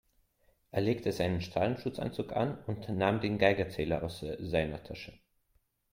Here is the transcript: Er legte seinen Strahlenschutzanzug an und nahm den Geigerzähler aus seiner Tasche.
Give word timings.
Er 0.71 0.81
legte 0.81 1.11
seinen 1.11 1.41
Strahlenschutzanzug 1.41 2.33
an 2.33 2.57
und 2.65 2.89
nahm 2.89 3.21
den 3.21 3.37
Geigerzähler 3.37 4.01
aus 4.01 4.25
seiner 4.39 4.81
Tasche. 4.83 5.13